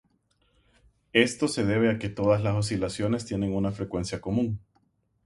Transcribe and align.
Esto 1.13 1.47
se 1.47 1.63
debe 1.63 1.91
a 1.91 1.99
que 1.99 2.09
todas 2.09 2.41
las 2.41 2.55
oscilaciones 2.55 3.23
tienen 3.25 3.53
una 3.53 3.71
frecuencia 3.71 4.19
común. 4.19 4.59